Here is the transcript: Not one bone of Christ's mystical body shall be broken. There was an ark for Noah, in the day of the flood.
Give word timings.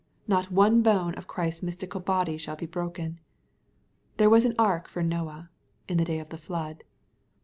Not 0.27 0.49
one 0.51 0.81
bone 0.81 1.13
of 1.13 1.27
Christ's 1.27 1.61
mystical 1.61 1.99
body 2.01 2.35
shall 2.35 2.55
be 2.55 2.65
broken. 2.65 3.19
There 4.17 4.31
was 4.31 4.45
an 4.45 4.55
ark 4.57 4.87
for 4.87 5.03
Noah, 5.03 5.51
in 5.87 5.99
the 5.99 6.05
day 6.05 6.17
of 6.17 6.29
the 6.29 6.39
flood. 6.39 6.83